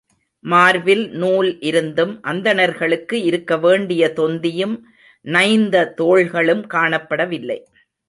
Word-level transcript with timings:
மார்பில் 0.45 1.03
நூல் 1.11 1.49
இருந்தும் 1.59 2.13
அந்தணர்களுக்கு 2.21 3.23
இருக்க 3.23 3.57
வேண்டிய 3.57 4.11
தொந்தியும் 4.13 4.75
நைந்த 5.25 5.85
தோள்களும் 5.95 6.63
காணப்படவில்லை. 6.73 7.59